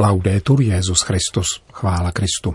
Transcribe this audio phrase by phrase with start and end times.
[0.00, 2.54] Laudetur Jezus Christus, chvála Kristu.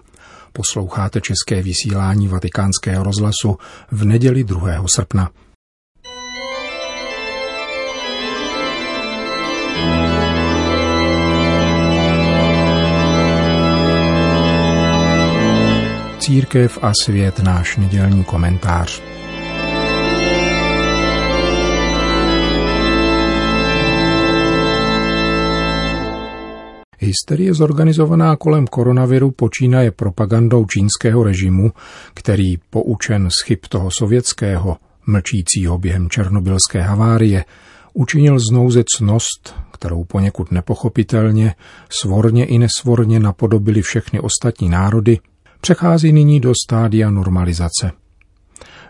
[0.54, 3.58] Posloucháte české vysílání Vatikánského rozhlasu
[3.92, 4.83] v neděli 2.
[4.96, 5.30] srpna.
[16.20, 19.12] Církev a svět náš nedělní komentář.
[27.14, 31.71] Hysterie zorganizovaná kolem koronaviru počínaje propagandou čínského režimu,
[32.14, 37.46] který, poučen z chyb toho sovětského, mlčícího během černobylské havárie,
[37.94, 41.56] učinil znouzecnost, kterou poněkud nepochopitelně,
[41.90, 45.20] svorně i nesvorně napodobili všechny ostatní národy,
[45.62, 47.92] přechází nyní do stádia normalizace.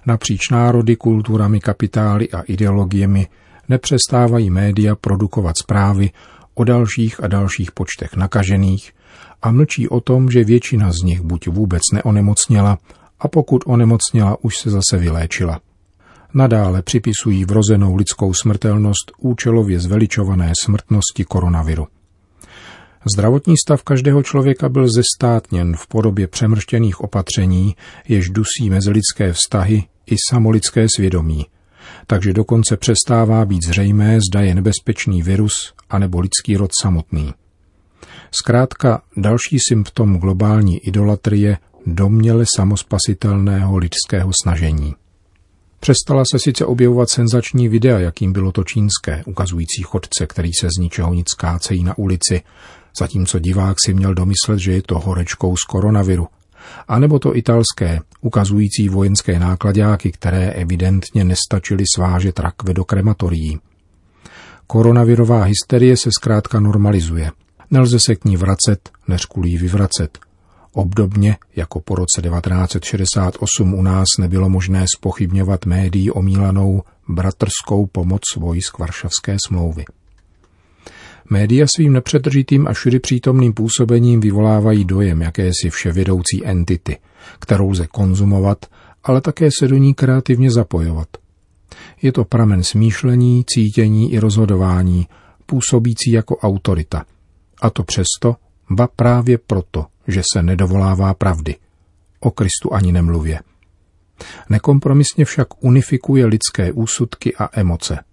[0.05, 3.27] Napříč národy, kulturami, kapitály a ideologiemi
[3.69, 6.09] nepřestávají média produkovat zprávy
[6.53, 8.91] o dalších a dalších počtech nakažených
[9.41, 12.77] a mlčí o tom, že většina z nich buď vůbec neonemocněla
[13.19, 15.59] a pokud onemocněla, už se zase vyléčila.
[16.33, 21.88] Nadále připisují vrozenou lidskou smrtelnost účelově zveličované smrtnosti koronaviru.
[23.16, 27.75] Zdravotní stav každého člověka byl zestátněn v podobě přemrštěných opatření,
[28.08, 31.45] jež dusí mezilidské vztahy i samolidské svědomí,
[32.08, 37.34] takže dokonce přestává být zřejmé, zda je nebezpečný virus anebo lidský rod samotný.
[38.31, 44.95] Zkrátka další symptom globální idolatrie domněle samospasitelného lidského snažení.
[45.80, 50.81] Přestala se sice objevovat senzační videa, jakým bylo to čínské, ukazující chodce, který se z
[50.81, 52.42] ničeho nic kácejí na ulici,
[53.00, 56.28] zatímco divák si měl domyslet, že je to horečkou z koronaviru.
[56.88, 63.59] A nebo to italské, ukazující vojenské nákladáky, které evidentně nestačily svážet rakve do krematorií.
[64.67, 67.31] Koronavirová hysterie se zkrátka normalizuje.
[67.72, 70.20] Nelze se k ní vracet, než kvůli vyvracet.
[70.73, 78.80] Obdobně jako po roce 1968 u nás nebylo možné spochybňovat médií omílanou bratrskou pomoc vojsk
[78.80, 79.83] Varšavské smlouvy.
[81.30, 86.98] Média svým nepřetržitým a všudy přítomným působením vyvolávají dojem jakési vševědoucí entity,
[87.39, 88.66] kterou lze konzumovat,
[89.04, 91.08] ale také se do ní kreativně zapojovat.
[92.02, 95.08] Je to pramen smýšlení, cítění i rozhodování,
[95.45, 97.06] působící jako autorita.
[97.61, 98.36] A to přesto,
[98.70, 101.55] ba právě proto, že se nedovolává pravdy.
[102.20, 103.40] O Kristu ani nemluvě.
[104.50, 108.00] Nekompromisně však unifikuje lidské úsudky a emoce–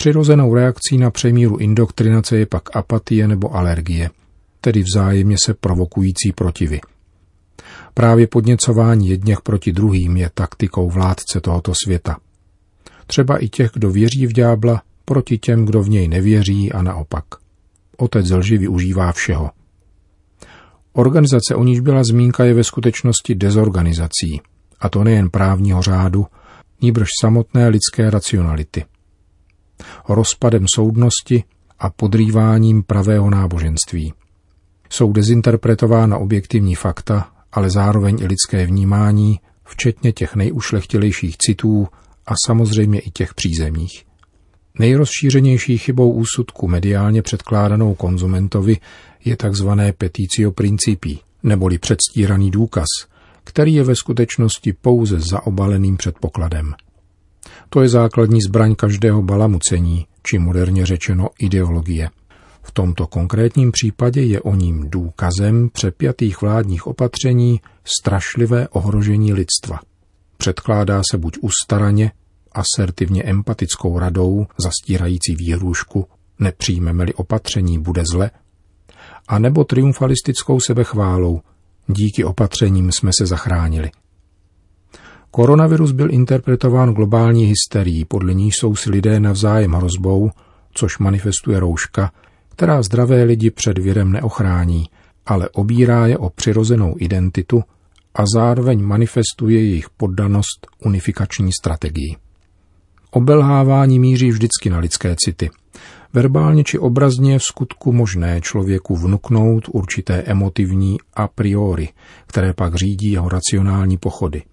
[0.00, 4.10] Přirozenou reakcí na přemíru indoktrinace je pak apatie nebo alergie,
[4.60, 6.80] tedy vzájemně se provokující protivy.
[7.94, 12.16] Právě podněcování jedněch proti druhým je taktikou vládce tohoto světa.
[13.06, 17.24] Třeba i těch, kdo věří v ďábla, proti těm, kdo v něj nevěří a naopak.
[17.96, 19.50] Otec lži využívá všeho.
[20.92, 24.40] Organizace, o níž byla zmínka, je ve skutečnosti dezorganizací,
[24.80, 26.26] a to nejen právního řádu,
[26.82, 28.84] níbrž samotné lidské racionality–
[30.08, 31.44] rozpadem soudnosti
[31.78, 34.12] a podrýváním pravého náboženství.
[34.90, 41.88] Jsou dezinterpretována objektivní fakta, ale zároveň i lidské vnímání, včetně těch nejušlechtilejších citů
[42.26, 44.04] a samozřejmě i těch přízemních.
[44.78, 48.76] Nejrozšířenější chybou úsudku mediálně předkládanou konzumentovi
[49.24, 49.68] je tzv.
[49.98, 52.86] peticio principi, neboli předstíraný důkaz,
[53.44, 56.74] který je ve skutečnosti pouze zaobaleným předpokladem.
[57.72, 62.10] To je základní zbraň každého balamucení, či moderně řečeno ideologie.
[62.62, 69.80] V tomto konkrétním případě je o ním důkazem přepjatých vládních opatření strašlivé ohrožení lidstva.
[70.36, 72.12] Předkládá se buď ustaraně,
[72.52, 76.06] asertivně empatickou radou, zastírající výhrušku,
[76.38, 78.30] nepřijmeme-li opatření, bude zle,
[79.28, 81.40] a nebo triumfalistickou sebechválou,
[81.86, 83.90] díky opatřením jsme se zachránili.
[85.32, 90.30] Koronavirus byl interpretován globální hysterií, podle ní jsou si lidé navzájem hrozbou,
[90.74, 92.12] což manifestuje rouška,
[92.48, 94.86] která zdravé lidi před virem neochrání,
[95.26, 97.62] ale obírá je o přirozenou identitu
[98.14, 102.16] a zároveň manifestuje jejich poddanost unifikační strategii.
[103.10, 105.50] Obelhávání míří vždycky na lidské city.
[106.12, 111.88] Verbálně či obrazně v skutku možné člověku vnuknout určité emotivní a priori,
[112.26, 114.42] které pak řídí jeho racionální pochody–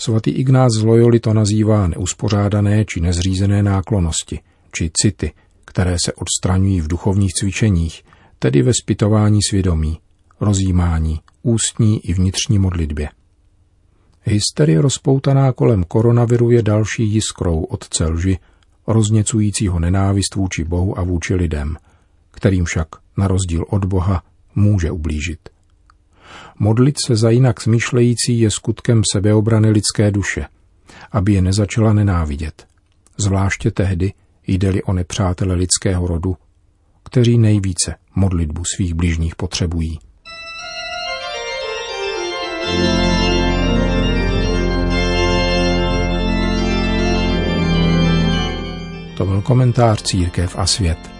[0.00, 4.40] Svatý Ignác z Loyoli to nazývá neuspořádané či nezřízené náklonosti,
[4.72, 5.32] či city,
[5.64, 8.04] které se odstraňují v duchovních cvičeních,
[8.38, 9.98] tedy ve spytování svědomí,
[10.40, 13.08] rozjímání, ústní i vnitřní modlitbě.
[14.22, 18.38] Hysterie rozpoutaná kolem koronaviru je další jiskrou od celži,
[18.86, 21.76] rozněcujícího nenávist vůči Bohu a vůči lidem,
[22.30, 24.22] kterým však na rozdíl od Boha,
[24.54, 25.48] může ublížit.
[26.58, 30.46] Modlit se za jinak smýšlející je skutkem sebeobrany lidské duše,
[31.12, 32.66] aby je nezačala nenávidět.
[33.16, 34.12] Zvláště tehdy,
[34.46, 36.36] jde-li o nepřátele lidského rodu,
[37.04, 39.98] kteří nejvíce modlitbu svých bližních potřebují.
[49.16, 51.17] To byl komentář Církev a svět.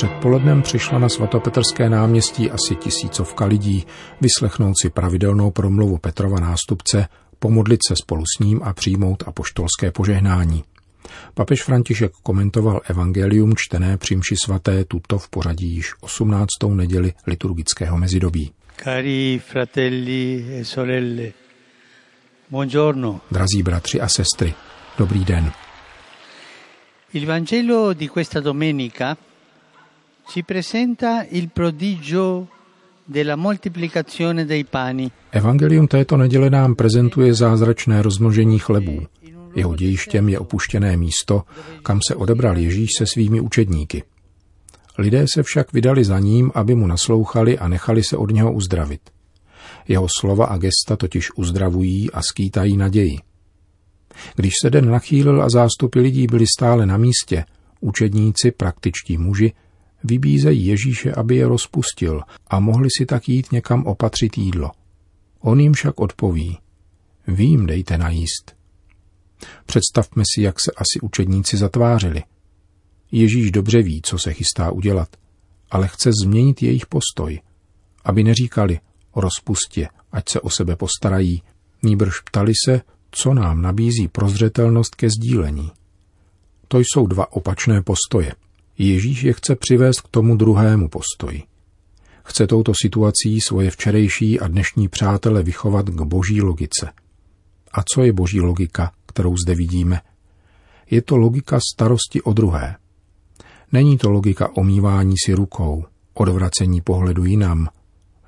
[0.00, 3.86] Předpolednem přišla na svatopetrské náměstí asi tisícovka lidí
[4.20, 7.08] vyslechnout si pravidelnou promluvu Petrova nástupce,
[7.38, 10.64] pomodlit se spolu s ním a přijmout apoštolské požehnání.
[11.34, 16.48] Papež František komentoval evangelium čtené při mši svaté tuto v pořadí již 18.
[16.68, 18.52] neděli liturgického mezidobí.
[18.84, 21.32] Cari fratelli e sorelle,
[22.50, 23.20] buongiorno.
[23.30, 24.54] Drazí bratři a sestry,
[24.98, 25.52] dobrý den.
[27.12, 29.16] Il Vangelo di questa domenica
[30.30, 32.46] ci presenta il prodigio
[33.04, 35.10] della moltiplicazione dei pani.
[35.30, 39.06] Evangelium této neděle nám prezentuje zázračné rozmnožení chlebů.
[39.54, 41.42] Jeho dějištěm je opuštěné místo,
[41.82, 44.02] kam se odebral Ježíš se svými učedníky.
[44.98, 49.00] Lidé se však vydali za ním, aby mu naslouchali a nechali se od něho uzdravit.
[49.88, 53.16] Jeho slova a gesta totiž uzdravují a skýtají naději.
[54.36, 57.44] Když se den nachýlil a zástupy lidí byli stále na místě,
[57.80, 59.52] učedníci, praktičtí muži,
[60.04, 64.70] vybízejí Ježíše, aby je rozpustil a mohli si tak jít někam opatřit jídlo.
[65.40, 66.58] On jim však odpoví,
[67.26, 68.56] vy jim dejte najíst.
[69.66, 72.22] Představme si, jak se asi učedníci zatvářili.
[73.12, 75.16] Ježíš dobře ví, co se chystá udělat,
[75.70, 77.40] ale chce změnit jejich postoj,
[78.04, 78.80] aby neříkali
[79.16, 81.42] rozpustě, ať se o sebe postarají,
[81.82, 82.80] nýbrž ptali se,
[83.10, 85.70] co nám nabízí prozřetelnost ke sdílení.
[86.68, 88.32] To jsou dva opačné postoje–
[88.82, 91.42] Ježíš je chce přivést k tomu druhému postoji.
[92.24, 96.92] Chce touto situací svoje včerejší a dnešní přátele vychovat k boží logice.
[97.72, 100.00] A co je boží logika, kterou zde vidíme?
[100.90, 102.76] Je to logika starosti o druhé.
[103.72, 105.84] Není to logika omývání si rukou,
[106.14, 107.68] odvracení pohledu jinam,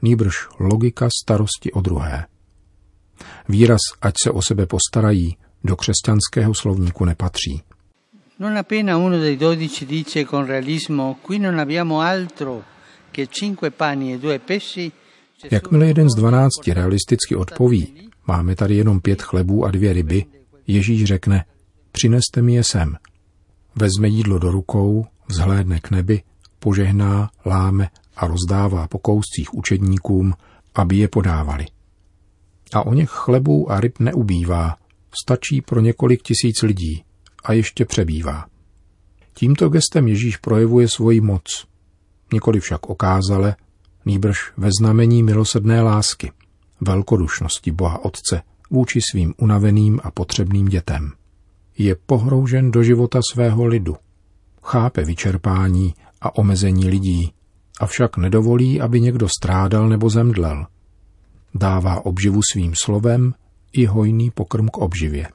[0.02, 2.26] nýbrž logika starosti o druhé.
[3.48, 7.62] Výraz, ať se o sebe postarají, do křesťanského slovníku nepatří.
[8.38, 12.64] Non appena uno dei dodici dice con realismo qui non abbiamo altro
[13.11, 14.93] che cinque pani e due pesci,
[15.50, 20.25] Jakmile jeden z dvanácti realisticky odpoví, máme tady jenom pět chlebů a dvě ryby,
[20.67, 21.44] Ježíš řekne,
[21.93, 22.96] přineste mi je sem.
[23.75, 26.23] Vezme jídlo do rukou, vzhlédne k nebi,
[26.58, 30.34] požehná, láme a rozdává po kouscích učedníkům,
[30.75, 31.67] aby je podávali.
[32.73, 34.76] A o něch chlebů a ryb neubývá,
[35.23, 37.05] stačí pro několik tisíc lidí,
[37.44, 38.47] a ještě přebývá.
[39.35, 41.67] Tímto gestem Ježíš projevuje svoji moc,
[42.33, 43.56] nikoli však okázale,
[44.05, 46.32] nýbrž ve znamení milosedné lásky,
[46.81, 51.13] velkodušnosti Boha Otce vůči svým unaveným a potřebným dětem.
[51.79, 53.96] Je pohroužen do života svého lidu,
[54.63, 57.32] chápe vyčerpání a omezení lidí,
[57.81, 60.67] avšak nedovolí, aby někdo strádal nebo zemdlel.
[61.55, 63.34] Dává obživu svým slovem
[63.72, 65.29] i hojný pokrm k obživě.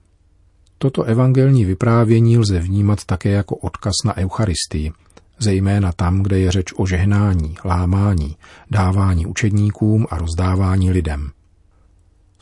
[0.78, 4.92] Toto evangelní vyprávění lze vnímat také jako odkaz na Eucharistii,
[5.40, 8.38] zejména tam, kde je řeč o žehnání, lámání,
[8.72, 11.32] dávání učedníkům a rozdávání lidem.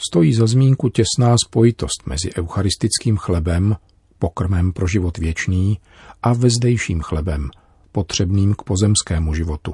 [0.09, 3.75] Stojí za zmínku těsná spojitost mezi eucharistickým chlebem,
[4.19, 5.79] pokrmem pro život věčný,
[6.23, 7.49] a vezdejším chlebem,
[7.91, 9.73] potřebným k pozemskému životu.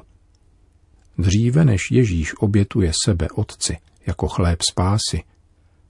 [1.18, 3.76] Dříve než Ježíš obětuje sebe Otci
[4.06, 5.22] jako chléb spásy,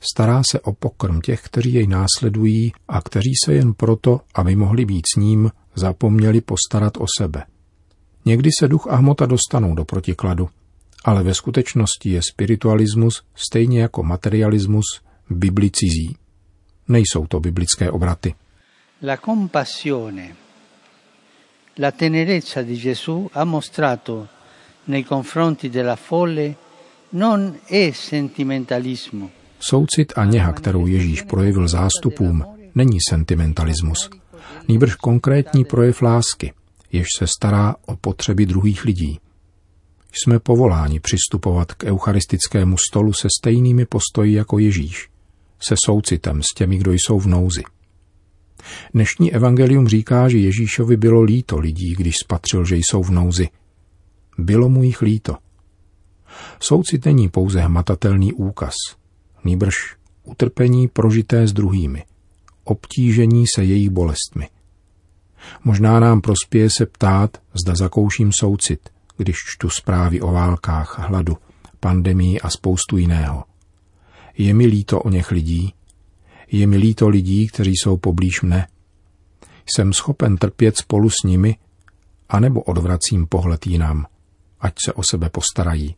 [0.04, 4.85] Stará se o pokrm těch, kteří jej následují a kteří se jen proto, aby mohli
[4.85, 7.44] být s ním, zapomněli postarat o sebe.
[8.25, 10.49] Někdy se duch a hmota dostanou do protikladu,
[11.04, 14.85] ale ve skutečnosti je spiritualismus stejně jako materialismus
[15.30, 16.16] biblicizí.
[16.88, 18.35] Nejsou to biblické obraty.
[19.02, 20.37] La compassione,
[21.78, 24.28] la tenerezza di Gesù ha mostrato
[24.85, 26.56] nei confronti della folle
[27.11, 29.30] non è sentimentalismo,
[29.64, 34.11] Soucit a něha, kterou Ježíš projevil zástupům, není sentimentalismus,
[34.69, 36.52] nýbrž konkrétní projev lásky,
[36.92, 39.21] jež se stará o potřeby druhých lidí.
[40.12, 45.09] Jsme povoláni přistupovat k eucharistickému stolu se stejnými postoji jako Ježíš,
[45.61, 47.62] se soucitem s těmi, kdo jsou v nouzi.
[48.95, 53.49] Dnešní evangelium říká, že Ježíšovi bylo líto lidí, když spatřil, že jsou v nouzi.
[54.38, 55.37] Bylo mu jich líto.
[56.61, 58.75] Soucit není pouze hmatatelný úkaz,
[59.44, 59.75] nýbrž
[60.25, 62.04] utrpení prožité s druhými,
[62.64, 64.49] obtížení se jejich bolestmi.
[65.64, 71.37] Možná nám prospěje se ptát, zda zakouším soucit, když čtu zprávy o válkách, hladu,
[71.80, 73.44] pandemii a spoustu jiného.
[74.38, 75.75] Je mi líto o něch lidí,
[76.50, 78.66] je mi líto lidí, kteří jsou poblíž mne.
[79.66, 81.56] Jsem schopen trpět spolu s nimi,
[82.28, 84.06] anebo odvracím pohled jinam,
[84.61, 85.96] ať se o sebe postarají.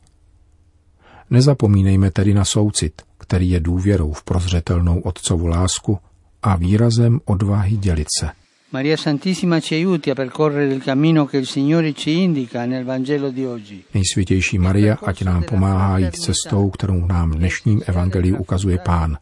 [1.30, 5.98] Nezapomínejme tedy na soucit, který je důvěrou v prozřetelnou otcovu lásku
[6.42, 8.30] a výrazem odvahy dělit se.
[8.72, 13.30] Maria Santissima ci aiuti a percorrere il cammino che il Signore ci indica nel Vangelo
[13.30, 13.84] di oggi.
[13.94, 19.18] Nejsvětější Maria, ať nám pomáhá jít cestou, kterou nám dnešním evangeliu ukazuje Pán.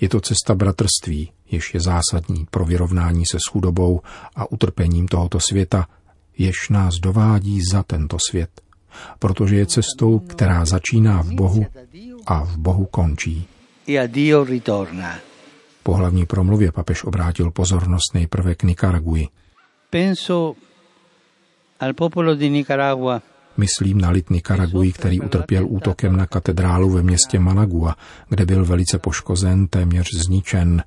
[0.00, 4.00] Je to cesta bratrství, jež je zásadní pro vyrovnání se s chudobou
[4.36, 5.86] a utrpením tohoto světa,
[6.38, 8.50] jež nás dovádí za tento svět,
[9.18, 11.66] protože je cestou, která začíná v Bohu
[12.26, 13.46] a v Bohu končí.
[13.88, 14.08] E.
[15.82, 19.28] Po hlavní promluvě papež obrátil pozornost nejprve k Nikaraguji.
[19.90, 20.54] Penso
[21.80, 23.22] al popolo di Nicaragua
[23.56, 27.96] Myslím na lid Nikaraguji, který utrpěl útokem na katedrálu ve městě Managua,
[28.28, 30.84] kde byl velice poškozen, téměř zničen,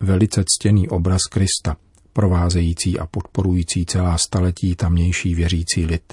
[0.00, 1.76] velice ctěný obraz Krista,
[2.12, 6.12] provázející a podporující celá staletí tamnější věřící lid.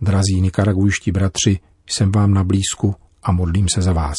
[0.00, 4.16] Drazí nikaragujští bratři, jsem vám na blízku a modlím se za vás.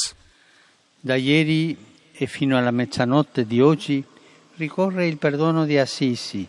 [1.04, 1.78] Da ieri
[2.22, 4.04] e fino alla mezzanotte di oggi
[4.58, 6.48] ricorre il perdono di Assisi,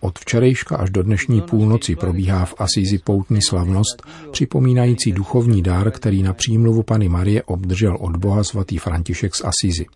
[0.00, 6.22] od včerejška až do dnešní půlnoci probíhá v Asízi poutní slavnost, připomínající duchovní dár, který
[6.22, 9.86] na přímluvu Pany Marie obdržel od Boha svatý František z Asízy.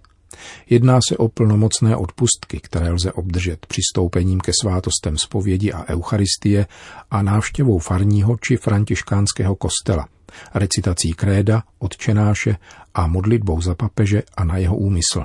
[0.71, 6.67] Jedná se o plnomocné odpustky, které lze obdržet přistoupením ke svátostem zpovědi a eucharistie
[7.11, 10.07] a návštěvou farního či františkánského kostela,
[10.55, 12.57] recitací kréda, odčenáše
[12.95, 15.25] a modlitbou za papeže a na jeho úmysl.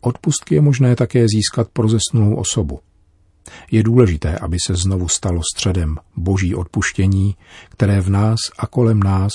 [0.00, 2.80] Odpustky je možné také získat pro zesnulou osobu,
[3.70, 7.36] je důležité, aby se znovu stalo středem boží odpuštění,
[7.68, 9.32] které v nás a kolem nás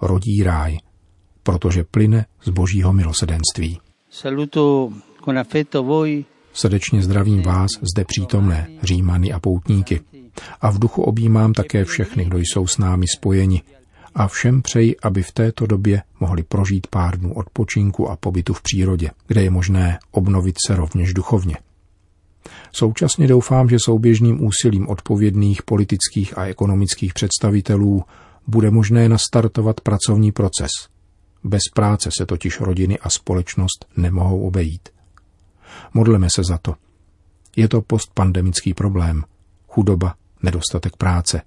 [0.00, 0.78] rodí ráj,
[1.42, 3.80] protože plyne z božího milosedenství.
[4.10, 4.92] Saluto
[5.24, 6.24] con affetto voi.
[6.52, 10.00] Srdečně zdravím vás zde přítomné, římany a poutníky.
[10.60, 13.62] A v duchu objímám také všechny, kdo jsou s námi spojeni.
[14.14, 18.62] A všem přeji, aby v této době mohli prožít pár dnů odpočinku a pobytu v
[18.62, 21.56] přírodě, kde je možné obnovit se rovněž duchovně.
[22.72, 28.04] Současně doufám, že souběžným úsilím odpovědných politických a ekonomických představitelů
[28.46, 30.70] bude možné nastartovat pracovní proces.
[31.44, 34.88] Bez práce se totiž rodiny a společnost nemohou obejít.
[35.94, 36.74] Modleme se za to.
[37.56, 39.24] Je to postpandemický problém.
[39.68, 41.42] Chudoba, nedostatek práce.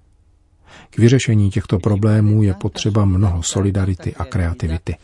[0.90, 4.96] K vyřešení těchto problémů je potřeba mnoho solidarity a kreativity.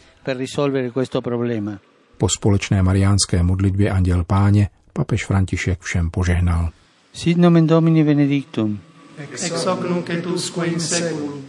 [2.18, 6.70] Po společné mariánské modlitbě Anděl Páně papež František všem požehnal.
[7.12, 8.80] Sit nomen Domini benedictum.
[9.18, 11.44] Ex hoc nunc et usque in seculum.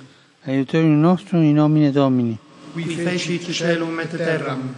[0.45, 2.37] Aiutorium nostrum in nomine Domini.
[2.73, 4.75] Qui fecit celum et terram.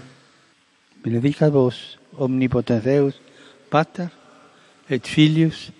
[1.03, 3.13] Benedicat vos, omnipotens Deus,
[3.69, 4.09] Pater,
[4.89, 5.71] et Filius,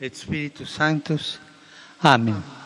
[0.00, 1.40] et Spiritus Sanctus.
[2.02, 2.34] Amen.
[2.34, 2.65] Končíme